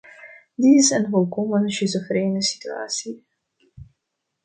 [0.59, 3.25] Dit is een volkomen schizofrene situatie.